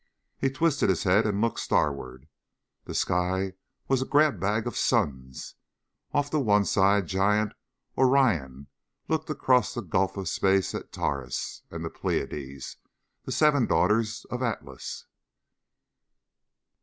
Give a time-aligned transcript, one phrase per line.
[0.39, 2.27] He twisted his head and looked starward.
[2.85, 3.53] The sky
[3.87, 5.53] was a grab bag of suns.
[6.11, 7.53] Off to one side giant
[7.95, 8.65] Orion
[9.07, 12.77] looked across the gulf of space at Taurus and the Pleiades,
[13.25, 15.05] the seven daughters of Atlas.